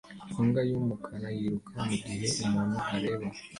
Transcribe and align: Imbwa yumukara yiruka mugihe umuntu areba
Imbwa 0.39 0.61
yumukara 0.69 1.27
yiruka 1.37 1.75
mugihe 1.87 2.27
umuntu 2.45 2.77
areba 2.93 3.25